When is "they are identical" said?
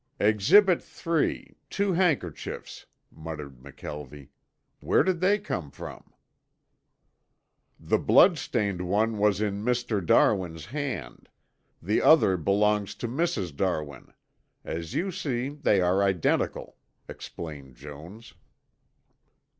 15.49-16.77